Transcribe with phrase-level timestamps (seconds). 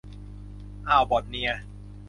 [0.87, 1.49] อ่าวบอทเนีย